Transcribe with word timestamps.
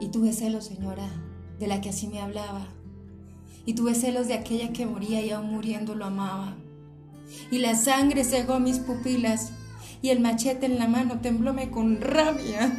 Y 0.00 0.08
tuve 0.08 0.32
celos, 0.32 0.64
señora, 0.64 1.08
de 1.58 1.66
la 1.66 1.80
que 1.80 1.90
así 1.90 2.06
me 2.06 2.20
hablaba. 2.20 2.66
Y 3.66 3.74
tuve 3.74 3.94
celos 3.94 4.28
de 4.28 4.34
aquella 4.34 4.72
que 4.72 4.86
moría 4.86 5.20
y 5.20 5.30
aún 5.30 5.50
muriendo 5.50 5.94
lo 5.94 6.06
amaba. 6.06 6.56
Y 7.50 7.58
la 7.58 7.74
sangre 7.74 8.24
cegó 8.24 8.60
mis 8.60 8.78
pupilas 8.78 9.52
y 10.00 10.10
el 10.10 10.20
machete 10.20 10.66
en 10.66 10.78
la 10.78 10.88
mano 10.88 11.20
temblóme 11.20 11.70
con 11.70 12.00
rabia. 12.00 12.72